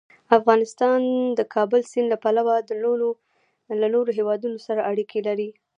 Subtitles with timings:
[0.37, 0.99] افغانستان
[1.37, 2.55] د د کابل سیند له پلوه
[3.81, 5.49] له نورو هېوادونو سره اړیکې لري.